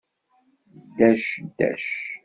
Ddac, 0.87 1.23
ddac! 1.55 1.87